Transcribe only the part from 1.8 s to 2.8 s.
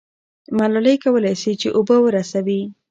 ورسوي.